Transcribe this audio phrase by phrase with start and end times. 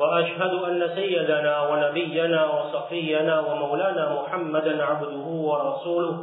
[0.00, 6.16] وأشهد أن سيدنا ونبينا وصفينا ومولانا محمدا عبده ورسوله.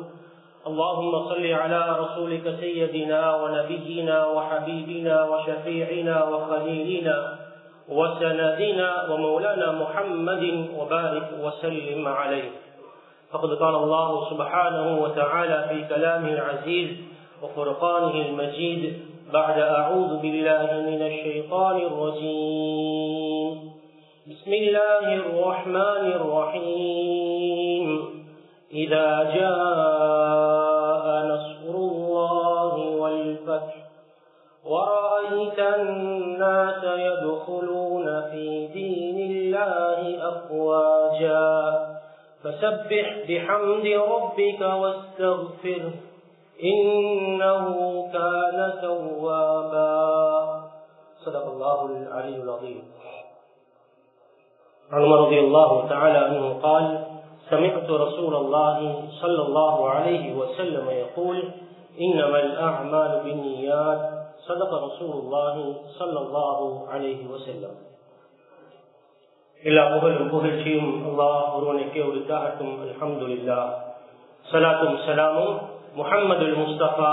[0.67, 7.17] اللهم صل على رسولك سيدنا ونبينا وحبيبنا وشفيعنا وخليلنا
[7.89, 10.43] وسندنا ومولانا محمد
[10.77, 12.51] وبارك وسلم عليه.
[13.31, 16.90] فقد قال الله سبحانه وتعالى في كلامه العزيز
[17.43, 18.84] وفرقانه المجيد
[19.34, 23.41] بعد أعوذ بالله من الشيطان الرجيم.
[24.21, 27.88] بسم الله الرحمن الرحيم.
[28.73, 33.76] إذا جاء نصر الله والفتح
[34.65, 41.51] ورأيت الناس يدخلون في دين الله أفواجا.
[42.43, 45.93] فسبح بحمد ربك واستغفره
[46.63, 47.65] إنه
[48.13, 49.90] كان توابا.
[51.26, 52.84] صدق الله العلي العظيم.
[54.90, 56.85] عن رضي الله تعالى عنه قال
[57.51, 58.79] سمعت رسول الله
[59.21, 61.38] صلى الله عليه وسلم يقول
[62.01, 64.00] إنما الأعمال بالنيات
[64.41, 65.54] صدق رسول الله
[65.99, 67.75] صلى الله عليه وسلم
[69.62, 73.60] எல்லா புகழும் புகழ்ச்சியும் அல்லாஹ் ஒருவனுக்கே உரித்தாகட்டும் அல்ஹம்துலில்லா
[74.47, 75.54] சலாத்தும் சலாமும்
[75.97, 77.12] முஹம்மதுல் முஸ்தபா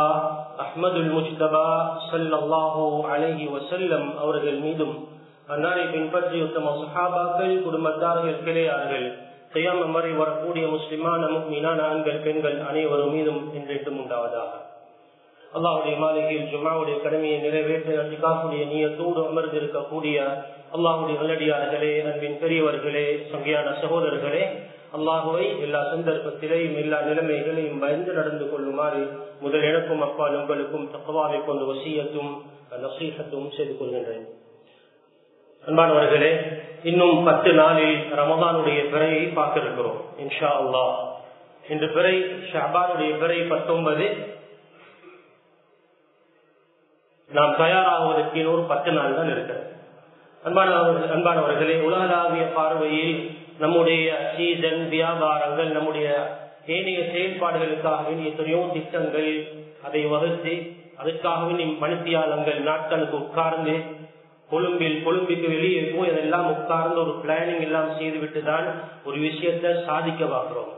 [0.63, 1.67] அஹ்மதுல் முஸ்தபா
[2.09, 4.95] சல்லாஹூ அலஹி வசல்லம் அவர்கள் மீதும்
[5.52, 9.06] அன்னாரை பின்பற்றி உத்தம சஹாபாக்கள் குடும்பத்தார்கள் கிளையார்கள்
[9.52, 14.52] செய்யாம வரை வரக்கூடிய முஸ்லிமான மீனான ஆண்கள் பெண்கள் அனைவரும் மீதும் இன்றைக்கும் உண்டாவதாக.
[15.56, 20.16] அல்லாவுடைய மாளிகையில் ஜும்மாவுடைய கடமையை நிறைவேற்ற அன்றிக்காக்கூடிய நீயத்தோடு அமர்ந்திருக்கக்கூடிய
[20.77, 24.42] அல்லாஹுடைய நல்லடியார்களே அன்பின் பெரியவர்களே சங்கையான சகோதரர்களே
[24.98, 29.00] அல்லாஹுவை எல்லா சந்தர்ப்பத்திலேயும் எல்லா நிலைமைகளையும் பயந்து நடந்து கொள்ளுமாறு
[29.40, 32.33] முதல் எனக்கும் அப்பால் உங்களுக்கும் தக்கவாவை கொண்டு வசியத்தும்
[32.84, 34.27] நசீகத்தும் செய்து கொள்கின்றேன்.
[35.68, 36.30] அன்பானவர்களே
[36.83, 40.84] இன்னும் பத்து நாளில் ரமதானுடைய பிறையை பார்க்க இருக்கிறோம் இன்ஷா அல்லா.
[41.68, 42.12] இன்று பிறை
[42.52, 44.06] ஷாபானுடைய பிறை பத்தொன்பது.
[47.30, 49.67] நாம் தயாராகுவதற்கு இன்னொரு பத்து நாள் தான் இருக்கிறது.
[50.45, 56.08] அன்பானவர்கள் அன்பானவர்களே உலகளாவிய பார்வையில் நம்முடைய சீசன் வியாபாரங்கள் நம்முடைய
[56.67, 59.46] ஏனைய செயல்பாடுகளுக்காக எத்தனையோ திட்டங்கள்
[59.83, 60.55] அதை வகுத்து
[61.02, 63.74] அதுக்காகவே வேண்டிய மனுத்தியாளங்கள் நாட்களுக்கு உட்கார்ந்து
[64.51, 68.69] கொழும்பில் கொழும்புக்கு வெளியே போய் அதெல்லாம் உட்கார்ந்து ஒரு பிளானிங் எல்லாம் செய்துவிட்டு தான்
[69.09, 70.70] ஒரு விஷயத்தை சாதிக்க பார்க்கிறோம்.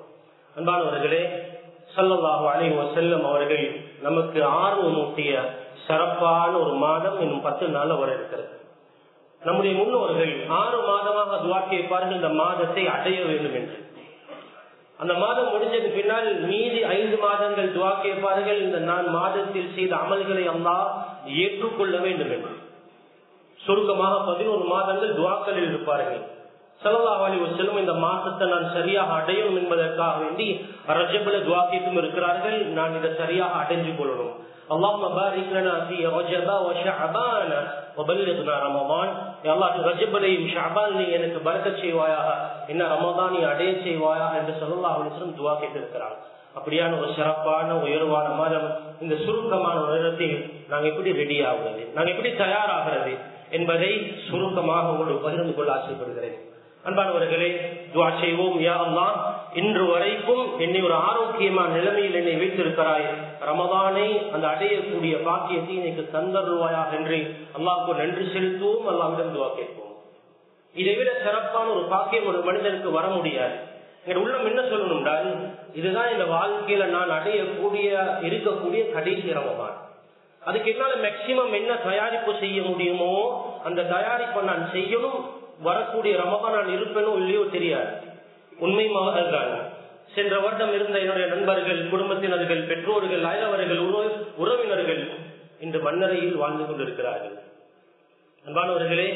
[0.57, 1.23] அன்பானவர்களே
[1.95, 3.67] சல்லாஹு அலைஹி செல்லும் அவர்கள்
[4.07, 5.33] நமக்கு ஆர்வமூட்டிய
[5.85, 8.51] சிறப்பான ஒரு மாதம் இன்னும் பத்து நாள் வர இருக்கிறது.
[9.43, 13.79] நம்முடைய முன்னோர்கள் ஆறு மாதமாக துவா கேட்பார்கள் இந்த மாதத்தை அடைய வேண்டும் என்று.
[15.03, 20.77] அந்த மாதம் முடிஞ்சது பின்னால் மீதி ஐந்து மாதங்கள் துவா கேட்பார்கள் இந்த நான் மாதத்தில் செய்த அமல்களை அல்லா
[21.45, 22.53] ஏற்றுக்கொள்ள வேண்டும் என்று.
[23.60, 26.24] சுருக்கமாக பதினோரு மாதங்கள் துவாக்களில் இருப்பார்கள்
[26.82, 30.48] சலல்லாஹலி செல்லும் இந்த மாசத்தை நான் சரியாக அடையணும் என்பதற்காக வேண்டி
[30.94, 34.34] ரஜபல துவாக்கியத்தும் இருக்கிறார்கள் நான் இதை சரியாக அடைஞ்சு கொள்ளணும்
[34.70, 37.52] اللهم بارك لنا في رجب وشعبان
[37.98, 39.08] وبلغنا رمضان
[39.44, 42.28] يا الله ரஜபலையும் ஷாபானையும் எனக்கு பரக்கச் செய்வாயாக
[42.68, 46.16] என்ன ரமதானை அடைய செய்வாயாக என்று சொல்லல்லா அலிஸ்லம் துவா கேட்டிருக்கிறார்
[46.59, 51.93] அப்படியான ஒரு சிறப்பான உயர்வான மாதம் இந்த சுருக்கமான நேரத்தில் நாங்க எப்படி ரெடி ஆகுறது?
[51.93, 53.19] நாங்க எப்படி தயாராகிறது
[53.51, 56.49] என்பதை சுருக்கமாக உங்களுக்கு பகிர்ந்து கொள்ள ஆசைப்படுகிறேன்.
[56.85, 57.49] அன்பானவர்களே
[57.95, 58.61] துவா செய்வோம்.
[58.61, 59.07] யா அல்லா
[59.55, 63.07] இன்று வரைக்கும் என்னை ஒரு ஆரோக்கியமான நிலைமையில் என்னை வைத்திருக்கிறாய்.
[63.41, 68.87] ரமதானை அந்த அடையக்கூடிய பாக்கியத்தை எனக்கு தந்தருவாயாக என்று அல்லாவுக்கு நன்றி செலுத்துவோம்.
[68.91, 69.95] அல்லாவிடம் துவா கேட்போம்.
[70.75, 73.70] இதை விட சிறப்பான ஒரு பாக்கியம் ஒரு மனிதனுக்கு வர முடியாது.
[74.09, 75.29] என் உள்ளம் என்ன சொல்லணும்டால்
[75.79, 77.89] இதுதான் இந்த வாழ்க்கையில நான் அடையக்கூடிய
[78.29, 79.77] இருக்கக்கூடிய கடைசி ரமதான்.
[80.43, 83.13] அதுக்கு என்னால மேக்சிமம் என்ன தயாரிப்பு செய்ய முடியுமோ
[83.69, 85.19] அந்த தயாரிப்பை நான் செய்யணும்
[85.67, 87.93] வரக்கூடிய ரமபா நான் இருப்பேனோ இல்லையோ தெரியாது.
[88.65, 88.87] உண்மை
[89.35, 89.53] தான்
[90.15, 93.83] சென்ற வருடம் இருந்த என்னுடைய நண்பர்கள் குடும்பத்தினர்கள் பெற்றோர்கள் அயலவர்கள்
[94.43, 95.03] உறவினர்கள்
[95.65, 97.37] இன்று மன்னரையில் வாழ்ந்து கொண்டிருக்கிறார்கள்.
[98.45, 99.09] அன்பானவர்களே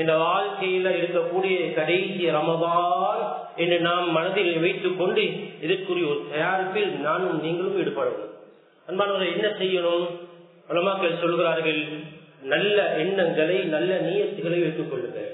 [0.00, 3.25] இந்த வாழ்க்கையில இருக்கக்கூடிய கடைசி ரமபான்
[3.56, 5.24] என்று நாம் மனதில் வைத்துக் கொண்டு
[5.60, 8.34] இதற்குரிய ஒரு தயாரிப்பில் நானும் நீங்களும் ஈடுபடணும்.
[8.88, 10.06] அன்பானவர்கள் என்ன செய்யணும்?
[10.68, 11.80] உலமாக்கள் சொல்கிறார்கள்
[12.42, 15.30] நல்ல எண்ணங்களை நல்ல நீயத்துகளை வைத்துக் கொள்ளுங்கள்.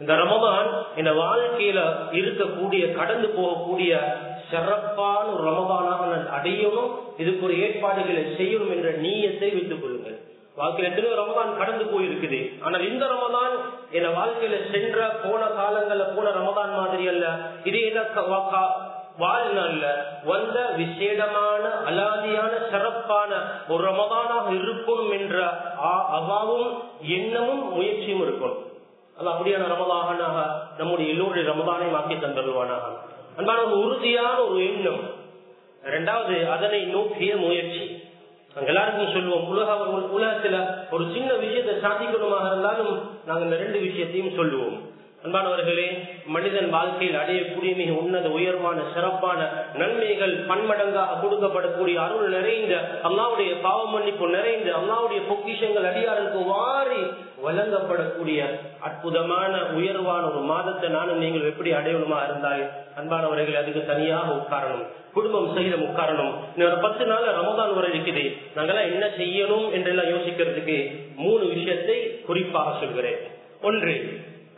[0.00, 1.80] இந்த ரமதான் இந்த வாழ்க்கையில
[2.12, 3.98] இருக்கக்கூடிய கடந்து போகக்கூடிய
[4.50, 10.18] சிறப்பான ஒரு ரமதானாக நான் அடையணும் இதுக்கு ஒரு ஏற்பாடுகளை செய்யணும் என்ற நீயத்தை வைத்துக் கொள்ளுங்கள்.
[10.58, 12.40] வாழ்க்கையில எத்தனையோ ரமதான் கடந்து போயிருக்குது.
[12.62, 13.54] ஆனால் இந்த ரமதான்
[13.90, 17.26] என் வாழ்க்கையில சென்ற போன காலங்கள்ல போன ரமதான் மாதிரி அல்ல.
[17.64, 18.02] இது என்ன
[19.18, 19.86] வாழ்நாள்ல
[20.24, 23.30] வந்த விசேடமான அலாதியான சிறப்பான
[23.68, 25.36] ஒரு ரமதானாக இருக்கும் என்ற
[26.18, 26.70] அவாவும்
[27.18, 28.56] எண்ணமும் முயற்சியும் இருக்கும்
[29.18, 30.38] அது அப்படியான ரமதானாக
[30.78, 32.88] நம்முடைய எல்லோருடைய ரமதானை மாற்றி தந்தருவானாக
[33.36, 35.02] அன்பான ஒரு உறுதியான ஒரு எண்ணம்.
[35.82, 37.84] இரண்டாவது அதனை நோக்கிய முயற்சி.
[38.56, 39.70] எல்லாருக்கும் சொல்லுவோம் உலக
[40.18, 40.56] உலகத்துல
[40.90, 42.92] ஒரு சின்ன விஷயத்தை சாதிக்கணுமாக இருந்தாலும்
[43.26, 44.76] நாங்க இந்த ரெண்டு விஷயத்தையும் சொல்லுவோம்.
[45.24, 45.86] அன்பானவர்களே
[46.32, 49.38] மனிதன் வாழ்க்கையில் அடையக்கூடிய மிக உன்னத உயர்வான சிறப்பான
[49.80, 52.74] நன்மைகள் பன்மடங்காக கொடுக்கப்படக்கூடிய அருள் நிறைந்த
[53.08, 57.00] அல்லாவுடைய பாவ மன்னிப்பு நிறைந்த அல்லாவுடைய பொக்கிஷங்கள் அடியாருக்கு வாரி
[57.44, 58.40] வழங்கப்படக்கூடிய
[58.88, 62.64] அற்புதமான உயர்வான ஒரு மாதத்தை நானும் நீங்கள் எப்படி அடையணுமா இருந்தால்
[63.00, 64.84] அன்பானவர்கள் அதுக்கு தனியாக உட்காரணும்
[65.16, 66.34] குடும்பம் செய்த உட்காரணும்.
[66.54, 68.24] இன்னொரு பத்து நாள் ரமதான் வரை இருக்குது.
[68.56, 70.78] நாங்கெல்லாம் என்ன செய்யணும் என்றெல்லாம் யோசிக்கிறதுக்கு
[71.24, 71.98] மூணு விஷயத்தை
[72.28, 73.20] குறிப்பாக சொல்கிறேன்.
[73.70, 73.96] ஒன்று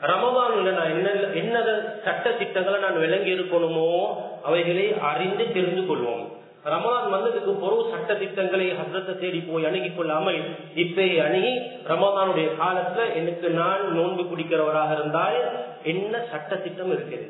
[0.00, 1.56] ரமபான்ல நான் என்ன என்ன
[2.04, 6.25] சட்ட திட்டங்களை நான் விளங்கி இருக்கணுமோ அவைகளை அறிந்து தெரிந்து கொள்வோம்.
[6.64, 10.40] ரமலான் வந்ததுக்கு பொருள் சட்ட திட்டங்களை ஹசரத்தை தேடி போய் அணுகி கொள்ளாமல்
[10.75, 11.52] இப்பே அணுகி
[11.88, 15.38] ரமதானுடைய காலத்துல எனக்கு நான் நோன்பு பிடிக்கிறவராக இருந்தால்
[15.82, 17.26] என்ன சட்ட திட்டம் இருக்குது?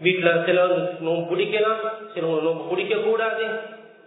[0.00, 1.82] வீட்டுல சிலவங்க நோன்பு பிடிக்கலாம்
[2.14, 3.44] சிலவங்க நோன்பு பிடிக்க கூடாது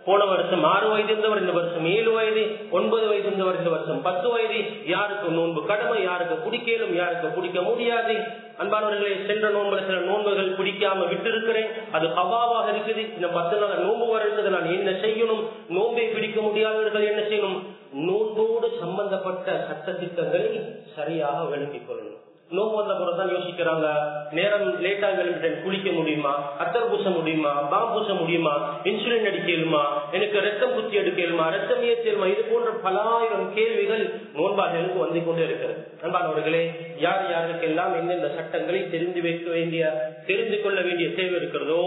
[0.09, 4.27] போன வருஷம் ஆறு வயது இருந்தவர் இந்த வருஷம் ஏழு வயது ஒன்பது வயது இருந்தவர் இந்த வருஷம் பத்து
[4.29, 4.59] வயது.
[4.85, 8.15] யாருக்கு நோன்பு கடமை யாருக்கு பிடிக்கலும் யாருக்கு பிடிக்க முடியாது.
[8.61, 13.03] அன்பானவர்களே சென்ற நோன்புல சில நோன்புகள் பிடிக்காம விட்டு இருக்கிறேன் அது ஹவாவாக இருக்குது.
[13.15, 14.49] இந்த பத்து நாள் நோன்பு வருகிறது.
[14.49, 15.43] நான் என்ன செய்யணும்?
[15.69, 17.59] நோன்பை பிடிக்க முடியாதவர்கள் என்ன செய்யணும்?
[17.91, 20.61] நோன்போடு சம்பந்தப்பட்ட சட்ட திட்டங்களை
[20.95, 22.28] சரியாக விளங்கிக் கொள்ளணும்.
[22.55, 23.87] நோம்பு வந்த தான் யோசிக்கிறாங்க.
[24.31, 26.53] நேரம் லேட்டா விளம்பிட்டேன் குளிக்க முடியுமா?
[26.59, 27.51] அத்தர் பூச முடியுமா?
[27.71, 28.53] பாம் பூச முடியுமா?
[28.83, 29.83] இன்சுலின் அடிக்கலுமா?
[30.11, 31.45] எனக்கு ரத்தம் குத்தி எடுக்கலுமா?
[31.49, 34.03] ரத்தம் ஏற்றலுமா இது போன்ற பலாயிரம் கேள்விகள்
[34.35, 35.77] நோன்பாளர்களுக்கு வந்து கொண்டே இருக்கிறது.
[36.01, 36.63] நண்பானவர்களே
[36.97, 41.81] யார் யாருக்கெல்லாம் எந்தெந்த சட்டங்களை தெரிந்து வைக்க வேண்டிய தெரிந்து கொள்ள வேண்டிய தேவை இருக்கிறதோ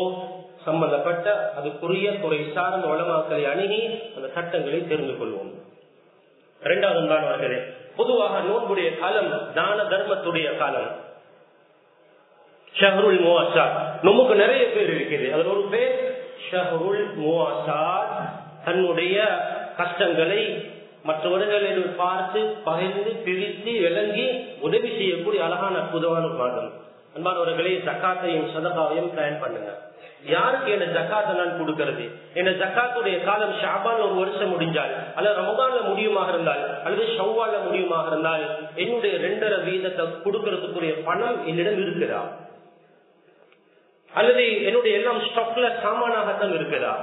[0.64, 3.82] சம்பந்தப்பட்ட அதுக்குரிய துறை சார்ந்த வளமாக்களை அணுகி
[4.16, 5.52] அந்த சட்டங்களை தெரிந்து கொள்வோம்.
[6.60, 7.60] இரண்டாவது நண்பானவர்களே
[7.96, 10.96] பொதுவாக நோன்புடைய காலம் தான தர்மத்துடைய காலம்.
[12.80, 14.02] ஷஹருல் முவாசாத்.
[14.02, 15.32] நமக்கு நிறைய பேர் இருக்குது.
[15.32, 18.30] அதில் ஒரு பேர் ஷஹருல் முவாசாத்.
[18.64, 19.26] தன்னுடைய
[19.76, 20.70] கஷ்டங்களை
[21.02, 26.72] மற்றவர்களிடம் பார்த்து பகிர்ந்து பிரித்து விளங்கி உதவி செய்யக்கூடிய அழகான அற்புதமான மாதம்.
[27.16, 29.91] அன்பானவர்களே சக்காத்தையும் சதகாவையும் பிளான் பண்ணுங்க
[30.24, 32.04] யாருக்கு என்ன ஜக்காத்தை நான் கொடுக்கறது?
[32.34, 38.44] என்ன ஜக்காத்துடைய காலம் ஷாபான் ஒரு வருஷம் முடிஞ்சால் அல்லது ரமதான்ல முடியுமாக இருந்தால் அல்லது ஷவ்வால முடியுமாக இருந்தால்
[38.74, 42.20] என்னுடைய ரெண்டரை வீதத்தை கொடுக்கறதுக்குரிய பணம் என்னிடம் இருக்குதா?
[44.12, 46.94] அல்லது என்னுடைய எல்லாம் ஸ்டாக்ல சாமானாகத்தான் இருக்குதா?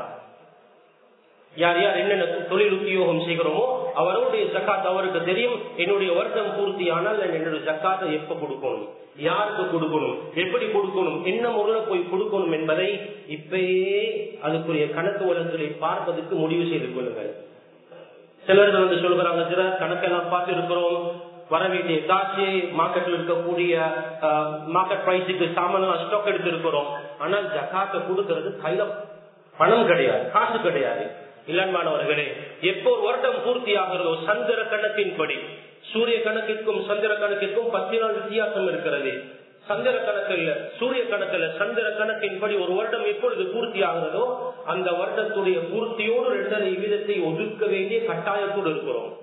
[1.56, 5.58] யார் யார் என்னென்ன தொழில் உத்தியோகம் செய்கிறோமோ அவருடைய ஜக்காத் அவருக்கு தெரியும்.
[5.82, 8.88] என்னுடைய வருடம் பூர்த்தி ஆனால் என்னுடைய ஜக்காத்தை எப்ப கொடுக்கணும்?
[9.28, 10.18] யாருக்கு கொடுக்கணும்?
[10.44, 11.18] எப்படி கொடுக்கணும்?
[11.32, 12.90] என்ன முறையில போய் கொடுக்கணும் என்பதை
[13.36, 13.98] இப்பயே
[14.48, 17.32] அதுக்குரிய கணக்கு வழக்குகளை பார்ப்பதற்கு முடிவு செய்து கொள்ளுங்கள்.
[18.48, 21.04] சிலர்கள் வந்து சொல்கிறாங்க சில கணக்கெல்லாம் பார்த்து இருக்கிறோம்
[21.54, 22.48] வர வேண்டிய காசு
[22.80, 23.74] மார்க்கெட்ல இருக்கக்கூடிய
[24.76, 26.90] மார்க்கெட் பிரைஸுக்கு சாமான் ஸ்டாக் எடுத்திருக்கிறோம்.
[27.24, 28.86] ஆனால் ஜக்காத்தை கொடுக்கறது கையில
[29.60, 31.06] பணம் கிடையாது காசு கிடையாது.
[31.48, 32.28] இளன்மானவர்களே
[32.62, 35.38] எப்போ ஒரு வருடம் பூர்த்தி ஆகிறதோ சந்திர கணக்கின்படி
[35.92, 39.24] சூரிய கணக்கிற்கும் சந்திர கணக்கிற்கும் பத்து நாள் வித்தியாசம் இருக்கிறது.
[39.68, 44.24] சந்திர கணக்கில் சூரிய கணக்கில் சந்திர கணக்கின்படி ஒரு வருடம் எப்பொழுது பூர்த்தி ஆகிறதோ
[44.66, 49.18] அந்த வருடத்துடைய பூர்த்தியோடு இரண்டரை விதத்தை ஒதுக்க வேண்டிய கட்டாயத்தோடு இருக்கிறோம்.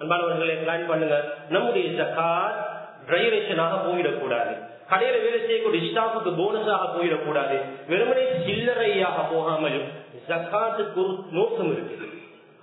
[0.00, 1.34] அன்பானவர்களே பிளான் பண்ணுங்க.
[1.48, 2.58] நம்முடைய ஜக்காத்
[3.08, 4.54] டிரைவேஷனாக போயிடக்கூடாது.
[4.92, 7.58] கடையில வேலை செய்யக்கூடிய ஸ்டாஃபுக்கு போனஸாக போயிடக்கூடாது.
[7.90, 9.80] வெறுமனே சில்லறையாக போகாமல்
[10.30, 12.08] ஜக்காத்துக்கு ஒரு நோக்கம் இருக்குது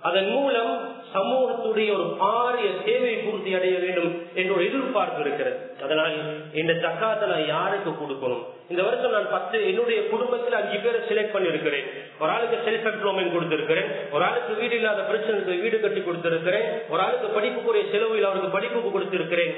[0.08, 0.72] அதன் மூலம்
[1.14, 5.56] சமூகத்துடைய ஒரு பாரிய தேவை பூர்த்தி அடைய வேண்டும் என்ற ஒரு எதிர்பார்ப்பு இருக்கிறது.
[5.84, 6.14] அதனால்
[6.60, 8.44] இந்த ஜக்காத்தை நான் யாருக்கு கொடுக்கணும்?
[8.72, 11.88] இந்த வருஷம் நான் பத்து என்னுடைய குடும்பத்தில் அஞ்சு பேரை செலக்ட் பண்ணிருக்கிறேன்
[12.20, 13.90] ஒரு ஆளுக்கு செல்ஃப் எம்ப்ளாய்மெண்ட் கொடுத்திருக்கிறேன்.
[14.14, 16.68] ஒரு ஆளுக்கு வீடு இல்லாத பிரச்சனைக்கு வீடு கட்டி கொடுத்திருக்கிறேன்.
[16.92, 19.52] ஒரு ஆளுக்கு படிப்புக்குரிய செலவில் அவருக்கு படிப்புக்கு கொடுத்திருக்கிறேன்.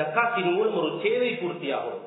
[0.00, 2.02] ஜக்காத்தின் மூலம் ஒரு தேவை பூர்த்தியாகும்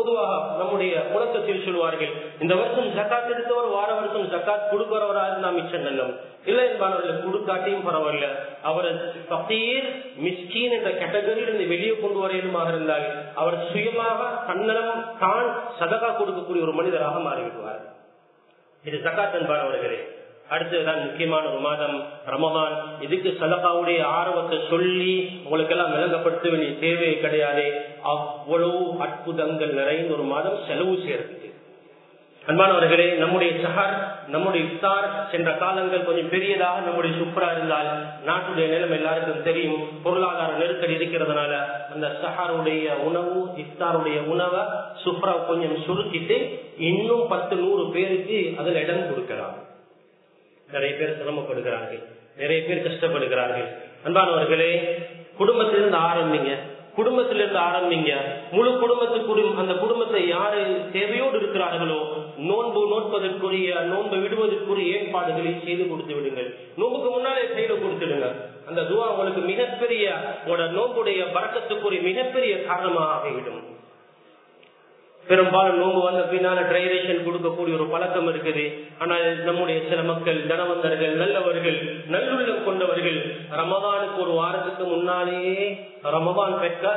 [0.00, 2.12] பொதுவாக நம்முடைய முழக்கத்தில் சொல்வார்கள்
[2.44, 6.12] இந்த வருஷம் ஜக்காத் எடுத்தவர் வார வருஷம் ஜக்காத் கொடுக்கிறவரா இருந்தா மிச்சம் நல்லம்
[6.50, 8.26] இல்லை என்பவர்கள் கொடுக்காட்டியும் பரவாயில்ல.
[8.68, 8.88] அவர்
[9.32, 9.88] பத்தீர்
[10.24, 13.06] மிஸ்கீன் என்ற கேட்டகரியிலிருந்து வெளியே கொண்டு வரையிலுமாக இருந்தால்
[13.40, 15.48] அவர் சுயமாக தன்னலம் தான்
[15.80, 17.82] சதகா கொடுக்கக்கூடிய ஒரு மனிதராக மாறிவிடுவார்.
[18.84, 20.00] இது ஜக்காத் என்பவர்களே
[20.50, 22.74] அடுத்ததுதான் முக்கியமான ஒரு மாதம் ரமதான்.
[23.00, 27.66] இதுக்கு சதகாவுடைய ஆர்வத்தை சொல்லி உங்களுக்கு எல்லாம் விளங்கப்படுத்த வேண்டிய தேவையே கிடையாது.
[28.02, 31.48] அவ்வளவு அற்புதங்கள் நிறைந்த ஒரு மாதம் செலவு சேர்த்து.
[32.46, 37.90] அன்பானவர்களே நம்முடைய சஹர் நம்முடைய இஃப்தார் சென்ற காலங்கள் கொஞ்சம் பெரியதாக நம்முடைய சுப்ரா இருந்தால்
[38.26, 39.88] நாட்டுடைய நிலம் எல்லாருக்கும் தெரியும்.
[40.02, 41.52] பொருளாதார நெருக்கடி இருக்கிறதுனால
[41.92, 44.60] அந்த சஹாருடைய உணவு இஃப்தாருடைய உணவை
[45.04, 46.38] சுப்ரா கொஞ்சம் சுருக்கிட்டு
[46.78, 49.68] இன்னும் பத்து நூறு பேருக்கு அதுல இடம் கொடுக்கலாம்.
[50.72, 52.02] நிறைய பேர் சிரமப்படுகிறார்கள்.
[52.36, 53.68] நிறைய பேர் கஷ்டப்படுகிறார்கள்.
[54.04, 55.02] அன்பானவர்களே
[55.36, 56.56] குடும்பத்திலிருந்து ஆரம்பிங்க.
[56.94, 58.14] குடும்பத்திலிருந்து ஆரம்பிங்க.
[58.50, 62.00] முழு குடும்பத்துக்கு அந்த குடும்பத்தை யாரு தேவையோடு இருக்கிறார்களோ
[62.36, 66.54] நோன்பு நோட்பதற்குரிய நோன்பு விடுவதற்குரிய ஏற்பாடுகளை செய்து கொடுத்து விடுங்கள்.
[66.76, 68.26] நோன்புக்கு முன்னாலே செய்து கொடுத்துடுங்க.
[68.68, 70.12] அந்த துவா உங்களுக்கு மிகப்பெரிய
[70.46, 73.78] உங்களோட நோன்புடைய பறக்கத்துக்குரிய மிகப்பெரிய காரணமாக ஆகிவிடும்.
[75.30, 78.64] பெரும்பாலும் நோம்பு வந்த பின்னால ட்ரைரேஷன் கொடுக்கக்கூடிய ஒரு பழக்கம் இருக்குது.
[79.02, 81.78] ஆனால் நம்முடைய சில மக்கள் தனவந்தர்கள் நல்லவர்கள்
[82.14, 83.18] நல்லுள்ளம் கொண்டவர்கள்
[83.60, 85.56] ரமதானுக்கு ஒரு வாரத்துக்கு முன்னாலேயே
[86.16, 86.94] ரமதான் பெற்ற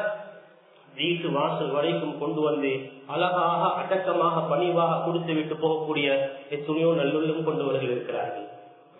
[0.97, 2.71] வீட்டு வாசல் வரைக்கும் கொண்டு வந்து
[3.13, 6.07] அழகாக அடக்கமாக பணிவாக கொடுத்து விட்டு போகக்கூடிய
[6.55, 8.45] எத்தனையோ நல்லுள்ளம் கொண்டவர்கள் இருக்கிறார்கள்.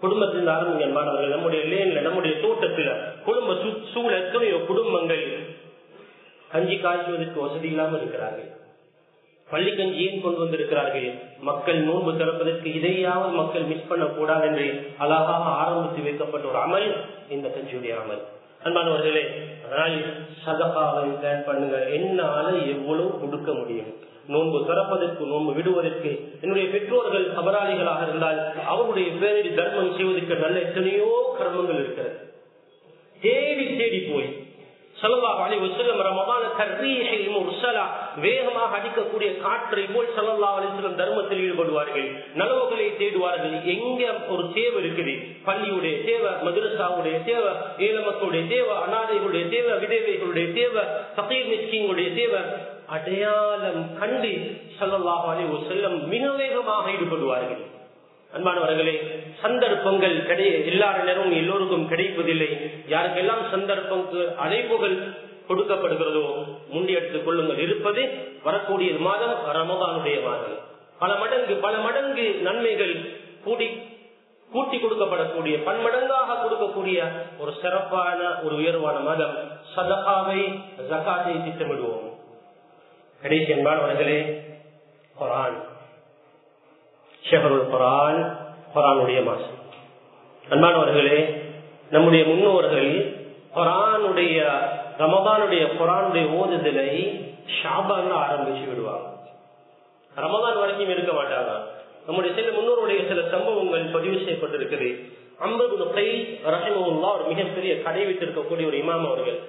[0.01, 2.89] குடும்பத்தில் ஆரம்பிங்க மாணவர்கள் நம்முடைய லேன்ல நம்முடைய தோட்டத்துல
[3.27, 3.55] குடும்ப
[3.93, 5.23] சூழ எத்தனையோ குடும்பங்கள்
[6.53, 8.49] கஞ்சி காய்ச்சுவதற்கு வசதி இல்லாமல் இருக்கிறார்கள்.
[9.51, 11.13] பள்ளிக்கஞ்சியும் கொண்டு வந்திருக்கிறார்கள்?
[11.39, 16.87] மக்கள் நோன்பு திறப்பதற்கு இதையாவது மக்கள் மிஸ் பண்ணக்கூடாது என்று அழகாக ஆரம்பித்து வைக்கப்பட்ட ஒரு அமல்
[17.29, 18.21] இந்த கஞ்சியுடைய அமல்.
[18.63, 19.23] அன்பானவர்களே
[19.65, 19.95] அதனால்
[20.45, 23.91] சதகாவை பிளான் பண்ணுங்க என்னால எவ்வளவு கொடுக்க முடியும்?
[24.27, 31.81] நோன்பு திறப்பதற்கு நோன்பு விடுவதற்கு என்னுடைய பெற்றோர்கள் அபராதிகளாக இருந்தால் அவருடைய பேரில் தர்மம் செய்வதற்கு நல்ல எத்தனையோ கர்மங்கள்
[31.83, 32.15] இருக்கிறது.
[33.21, 34.29] தேடி தேடி போய்
[38.15, 42.07] வேகமாக அடிக்கக்கூடிய காற்றை போல் சல்லல்லாஹு அலிஸ்லம் தர்மத்தில் ஈடுபடுவார்கள்.
[42.35, 43.55] நலவுகளை தேடுவார்கள்.
[43.63, 45.15] எங்க ஒரு தேவை இருக்குது?
[45.45, 50.83] பள்ளியுடைய தேவை மதுரசாவுடைய தேவை ஏழ மக்களுடைய தேவை அனாதைகளுடைய தேவை விதவைகளுடைய தேவை
[51.17, 52.41] ஃபகீர் மிஸ்கிங்களுடைய தேவை.
[52.87, 54.33] அடையாளம் கண்டு
[54.79, 57.61] சல்லல்லாஹு அலைஹி செல்லம் மிக வேகமாக ஈடுபடுவார்கள்.
[58.33, 59.12] அன்பானவர்களே
[59.43, 62.49] சந்தர்ப்பங்கள் கிடை எல்லார நேரமும் எல்லோருக்கும் கிடைப்பதில்லை.
[62.89, 64.97] யாருக்கெல்லாம் சந்தர்ப்பங்களுக்கு அழைப்புகள்
[65.47, 66.25] கொடுக்கப்படுகிறதோ
[66.69, 67.59] முண்டியெடுத்துக் கொள்ளுங்கள்.
[67.59, 68.01] இருப்பது
[68.43, 70.59] வரக்கூடிய மாதம் ரமதானுடைய மாதம்.
[70.99, 72.93] பல மடங்கு பல மடங்கு நன்மைகள்
[73.43, 73.67] கூடி
[74.51, 77.07] கூட்டி கொடுக்கப்படக்கூடிய பன்மடங்காக கொடுக்கக்கூடிய
[77.39, 79.35] ஒரு சிறப்பான ஒரு உயர்வான மதம்.
[79.75, 80.41] சதகாவை
[80.91, 82.07] ஜக்காத்தை திட்டமிடுவோம்.
[83.21, 84.19] கடைசி என்பானவர்களே
[85.19, 85.57] குரான்.
[87.29, 88.42] ஷெஹருல் குரான்
[88.73, 89.57] குரானுடைய மாசம்
[90.51, 91.17] அன்பானவர்களே
[91.89, 92.91] நம்முடைய முன்னோர்கள்
[93.53, 94.37] குரானுடைய
[94.97, 96.89] ரமபானுடைய குரானுடைய ஓதுதலை
[97.61, 99.07] ஷாபான் ஆரம்பிச்சு விடுவாங்க.
[100.15, 101.51] ரமதான் வரைக்கும் இருக்க மாட்டாங்க.
[102.07, 104.89] நம்முடைய சில முன்னோருடைய சில சம்பவங்கள் பதிவு செய்யப்பட்டிருக்கிறது
[105.39, 106.07] அம்பது கை
[106.45, 109.39] ரஹமுல்லா ஒரு மிகப்பெரிய கடை வைத்திருக்கக்கூடிய ஒரு இமாம் அவர்கள்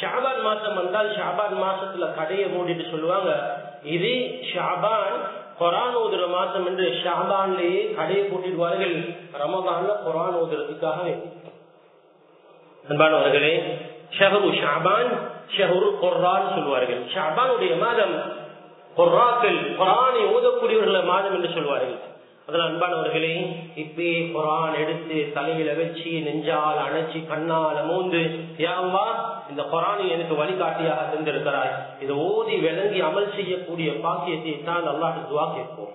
[0.00, 3.30] ஷாபான் மாசம் வந்தால் ஷாபான் மாசத்துல கடையை மூடிட்டு சொல்லுவாங்க
[3.82, 4.12] இது
[4.54, 5.16] ஷாபான்
[5.60, 8.94] குரான் ஓதுற மாசம் என்று ஷாபான்லேயே கடையை போட்டிடுவார்கள்.
[9.42, 11.02] ரமதான்ல குரான் ஓதுறதுக்காக
[12.84, 13.52] அன்பானவர்களே
[14.16, 15.12] ஷஹரு ஷாபான்
[15.56, 17.02] ஷஹரு கொர்ரான் சொல்வார்கள்.
[17.14, 18.14] ஷாபானுடைய மாதம்
[18.98, 21.96] கொர்ராக்கள் குரானை ஓதக்கூடியவர்கள மாதம் என்று சொல்வார்கள்.
[22.48, 23.34] அதனால் அன்பானவர்களே
[23.82, 28.20] இப்பயே குரான் எடுத்து தலையில வச்சு நெஞ்சால் அணைச்சி கண்ணால் மூந்து
[28.64, 29.06] யாவா
[29.50, 31.72] இந்த குரானை எனக்கு வழிகாட்டியாக தந்திருக்கிறாய்.
[32.02, 35.94] இதை ஓதி விளங்கி அமல் செய்யக்கூடிய பாக்கியத்தை தான் அல்லாட்டு துவா கேட்போம்.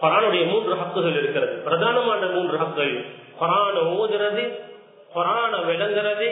[0.00, 1.54] குரானுடைய மூன்று ஹக்குகள் இருக்கிறது.
[1.68, 2.94] பிரதானமான மூன்று ஹக்குகள்
[3.40, 4.44] குரானை ஓதுறது
[5.14, 6.28] குரானை விளங்குறது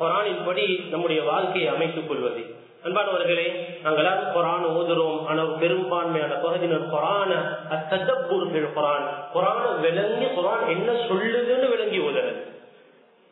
[0.00, 2.42] குரானின் படி நம்முடைய வாழ்க்கையை அமைத்துக் கொள்வது.
[2.84, 3.46] அன்பானவர்களே
[3.82, 5.24] நாங்கள் எல்லாரும் குரான் ஓதுறோம்.
[5.24, 7.30] ஆனால் பெரும்பான்மையான பகுதியினர் குரான
[7.76, 9.06] அத்தப்பூர்கள் குரான்.
[9.34, 12.34] குரான விளங்கி குரான் என்ன சொல்லுதுன்னு விளங்கி ஓதுறது.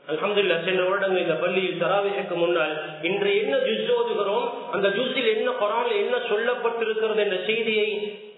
[0.08, 5.94] அலமதுல்லா சென்ற வருடங்கள் இந்த பள்ளியில் தராவிற்கு முன்னால் இன்று என்ன ஜுஸ் ஓதுகிறோம் அந்த ஜுஸில் என்ன குரான்ல
[6.04, 7.88] என்ன சொல்லப்பட்டிருக்கிறது என்ற செய்தியை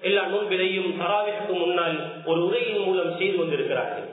[0.01, 4.07] எல்லா நூல்களையும் தராவிற்கு முன்னால் ஒரு உரையின் மூலம் செய்து வந்திருக்கிறார்கள்.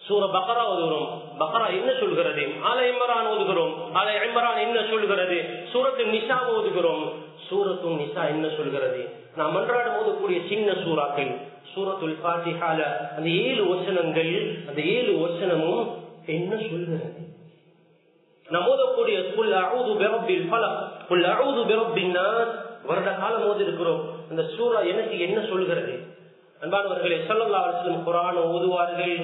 [0.00, 1.10] சூர பக்கரா ஓதுகிறோம்.
[1.38, 2.42] பக்ரா என்ன சொல்கிறது?
[2.70, 3.74] ஆல இம்ரான் ஓதுகிறோம்.
[3.94, 5.38] ஆல இம்ரான் என்ன சொல்கிறது?
[5.72, 7.04] சூரத்து நிஷா ஓதுகிறோம்.
[7.48, 9.08] சூரத்து நிஷா என்ன சொல்கிறது?
[9.36, 11.32] நாம் அன்றாடம் ஓதக்கூடிய சின்ன சூறாக்கள்
[11.74, 12.80] சூரத்துல் பாத்திஹால
[13.16, 14.32] அந்த ஏழு வசனங்கள்
[14.68, 15.86] அந்த ஏழு வசனமும்
[16.26, 17.22] என்ன சொல்கிறது?
[18.50, 22.18] நாம் ஓதக்கூடிய குல் அழுது பிரபில் பலம் குல் அழுது பிரபின்
[22.84, 25.94] வருட காலம் ஓதி இருக்கிறோம் அந்த சூறா எனக்கு என்ன சொல்கிறது?
[26.60, 29.16] அன்பானவர்களே சொல்லல்லா அரசு குரான் ஓதுவார்கள்.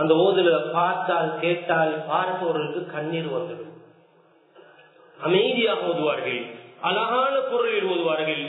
[0.00, 3.68] அந்த ஓதுல பார்த்தால் கேட்டால் பார்ப்பவர்களுக்கு கண்ணீர் வந்துடும்
[5.18, 6.40] அமைதியாக ஓதுவார்கள்.
[6.80, 8.44] அழகான குரலில் ஓதுவார்கள்.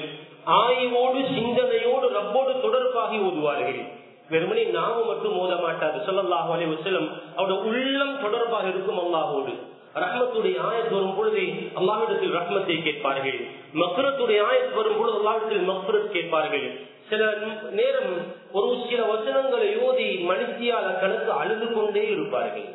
[0.60, 3.82] ஆய்வோடு சிந்தனையோடு ரப்போடு தொடர்பாகி ஓதுவார்கள்.
[4.30, 5.98] வெறுமனே நாம மட்டும் ஓத மாட்டாது.
[6.08, 9.54] சொல்லல்லாஹு அலி வசலம் அவருடைய உள்ளம் தொடர்பாக இருக்கும் அல்லாஹோடு
[9.96, 11.44] ரஹ்மத்துடைய ஆயத் வரும் பொழுது
[11.80, 13.40] அல்லாஹிடத்தில் ரஹ்மத்தை கேட்பார்கள்.
[13.74, 16.68] மக்ரத்துடைய ஆயத் வரும் பொழுது அல்லாஹிடத்தில் மக்ரத் கேட்பார்கள்.
[17.12, 17.24] சில
[17.72, 18.12] நேரம்
[18.52, 22.70] ஒரு சில வசனங்களை யோதி மனுஷியால கணக்கு அழுது கொண்டே இருப்பார்கள்.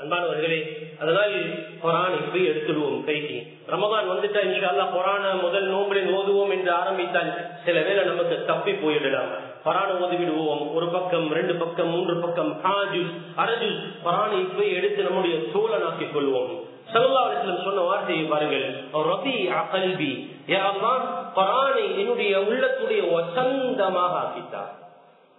[0.00, 0.58] அன்பானவர்களே
[1.00, 1.34] அதனால்
[1.82, 3.36] கொரான் இப்படி எடுத்துடுவோம் கைக்கு.
[3.72, 7.30] ரமதான் வந்துட்டா இன்ஷால்லா கொரான முதல் நோம்பில் ஓதுவோம் என்று ஆரம்பித்தால்
[7.64, 9.30] சில வேலை நமக்கு தப்பி போயிடலாம்.
[9.64, 13.02] குரான ஓதி விடுவோம் ஒரு பக்கம் ரெண்டு பக்கம் மூன்று பக்கம் அரஜு
[13.36, 16.52] அரஜுஸ் குரானை இப்ப எடுத்து நம்முடைய தோழனாக்கிக் கொள்வோம்.
[16.94, 18.66] சொன்ன வார்த்தையை பாருங்கள்.
[19.10, 20.12] ரபி அகல்பி
[21.38, 24.72] குரானை என்னுடைய உள்ளத்துடைய வசந்தமாக ஆக்கித்தார்.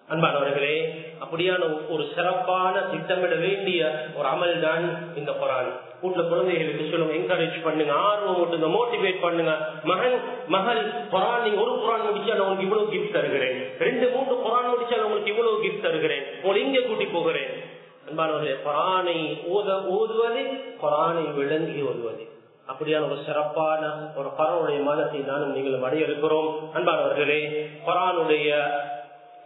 [0.09, 0.77] அன்பானவர்களே
[1.23, 3.79] அப்படியான ஒரு சிறப்பான திட்டமிட வேண்டிய
[4.17, 4.85] ஒரு அமல் தான்
[5.19, 5.69] இந்த குரான்
[6.01, 9.53] வீட்டுல குழந்தைகளுக்கு சொல்லுங்க என்கரேஜ் பண்ணுங்க ஆர்வம் விட்டுங்க மோட்டிவேட் பண்ணுங்க.
[9.91, 10.17] மகன்
[10.55, 10.81] மகள்
[11.13, 13.55] குரான் நீங்க ஒரு குரான் முடிச்சா நான் உங்களுக்கு இவ்வளவு கிஃப்ட் தருகிறேன்.
[13.87, 16.25] ரெண்டு மூன்று குரான் முடிச்சா நான் உங்களுக்கு இவ்வளவு கிஃப்ட் தருகிறேன்.
[16.41, 17.53] உங்களை இங்க கூட்டி போகிறேன்.
[18.07, 19.17] அன்பானவர்களே குரானை
[19.47, 20.41] ஓத ஓதுவது
[20.81, 22.23] குரானை விளங்கி ஓதுவது.
[22.67, 23.81] அப்படியான ஒரு சிறப்பான
[24.15, 27.39] ஒரு பரவுடைய மாதத்தை நானும் நீங்களும் அடைய இருக்கிறோம் அன்பானவர்களே
[27.85, 28.49] குரானுடைய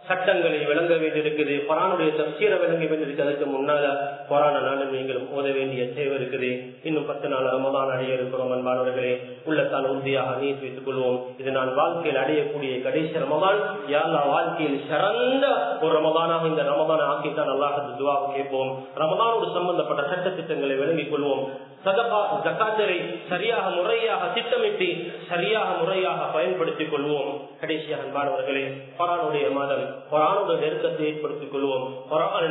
[0.08, 1.54] சட்டங்களை விளங்க வேண்டியிருக்குது.
[1.68, 3.84] குரானுடைய தப்சீரை விளங்க வேண்டியிருக்கு அதுக்கு முன்னால
[4.30, 6.70] குரான நானும் நீங்களும் ஓத வேண்டிய தேவை இருக்குது.
[6.82, 9.20] இன்னும் பத்து நாள் ரமதான் அடைய இருக்கிறோம் அன்பானவர்களே.
[9.44, 11.18] உள்ளத்தால் உறுதியாக நீர் வைத்துக் கொள்வோம்.
[11.38, 15.46] இது நான் வாழ்க்கையில் அடையக்கூடிய கடைசி ரமதான் யாரா வாழ்க்கையில் சிறந்த
[15.80, 18.84] ஒரு ரமதானாக இந்த ரமதான ஆக்கித்தான் அல்லாஹ் துவாக கேட்போம்.
[18.96, 21.44] ரமதானோடு சம்பந்தப்பட்ட சட்ட திட்டங்களை விளங்கிக் கொள்வோம்.
[21.84, 22.98] சதபா ஜக்காத்தரை
[23.28, 24.88] சரியாக முறையாக திட்டமிட்டு
[25.28, 27.30] சரியாக முறையாக பயன்படுத்திக் கொள்வோம்.
[27.60, 28.64] கடைசியாக அன்பானவர்களே
[28.98, 31.86] குரானுடைய மாதம் குரானுடைய நெருக்கத்தை ஏற்படுத்திக் கொள்வோம்.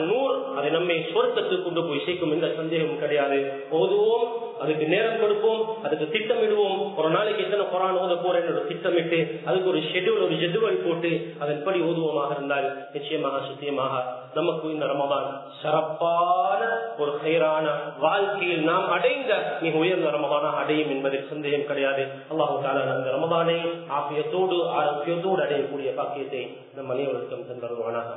[0.09, 3.39] நூல் அதை நம்மை சொர்க்கத்துக்கு கொண்டு போய் சேர்க்கும் எந்த சந்தேகமும் கிடையாது.
[3.79, 4.27] ஓதுவோம்
[4.63, 6.79] அதுக்கு நேரம் கொடுப்போம் அதுக்கு திட்டமிடுவோம்.
[6.99, 11.11] ஒரு நாளைக்கு எத்தனை கொரான் ஓத போறேன் திட்டமிட்டு அதுக்கு ஒரு ஷெடியூல் ஒரு ஜெதுவல் போட்டு
[11.43, 13.93] அதன்படி ஓதுவோமாக இருந்தால் நிச்சயமாக சுத்தியமாக
[14.37, 15.27] நமக்கு இந்த ரமதான்
[15.61, 16.61] சிறப்பான
[16.97, 17.65] ஒரு செயரான
[17.99, 22.03] வாழ்க்கையில் நாம் அடைந்த மிக உயர்ந்த ரமதானாக அடையும் என்பதில் சந்தேகம் கிடையாது.
[22.31, 22.55] அல்லாஹு
[22.95, 23.57] அந்த ரமதானை
[23.99, 26.43] ஆபியத்தோடு ஆரோக்கியத்தோடு அடையக்கூடிய பாக்கியத்தை
[26.75, 28.09] நம் அனைவருக்கும் தந்தருவானாக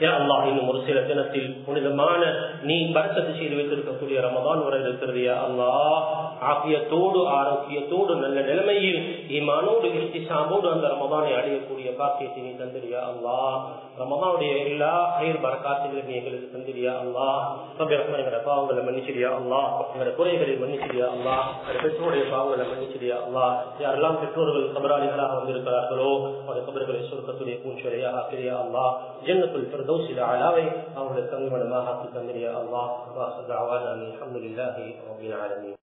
[0.00, 2.22] இன்னும் ஒரு சில தினத்தில் புனிதமான
[2.62, 6.00] நீ பரக்கத்து செய்து வைத்திருக்கக்கூடிய ரமதான் வர இருக்கிறது அல்லாஹ்.
[6.40, 13.56] ஆகியத்தோடு ஆரோக்கியத்தோடு நல்ல நிலைமையில் ஈமானோடு இஷ்டிசாமோடு அந்த ரமதானை அடையக்கூடிய பாக்கியத்தை நீ தந்திரியா அல்லாஹ்.
[13.98, 17.40] ரமதானுடைய எல்லா கயிர் பரக்காத்திலும் நீ எங்களுக்கு தந்திரியா அல்லாஹ்.
[17.80, 19.70] எங்களோட பாவங்களை மன்னிச்சிரியா அல்லாஹ்.
[19.92, 21.42] எங்களோட குறைகளை மன்னிச்சிரியா அல்லாஹ்.
[21.82, 23.54] பெற்றோருடைய பாவங்களை மன்னிச்சிரியா அல்லாஹ்.
[23.80, 26.10] யாரெல்லாம் பெற்றோர்கள் கபராளிகளாக வந்திருக்கிறார்களோ
[26.48, 28.92] அந்த கபர்களை சுருக்கத்துடைய பூஞ்சொலையாக ஆக்கிரியா அல்லாஹ்.
[29.26, 32.86] ஜன்னத்துல் فردوسي لعلاوي أو لسمي ولما حقي تمر يا الله.
[33.16, 35.74] وأخر دعوانا الحمد لله رب العالمين.